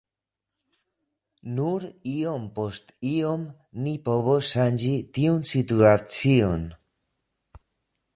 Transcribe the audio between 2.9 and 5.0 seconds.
iom ni povos ŝanĝi